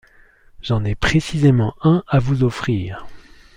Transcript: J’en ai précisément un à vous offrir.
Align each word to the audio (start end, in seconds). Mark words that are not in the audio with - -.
J’en 0.63 0.83
ai 0.83 0.95
précisément 0.95 1.75
un 1.83 2.03
à 2.07 2.17
vous 2.17 2.41
offrir. 2.43 3.05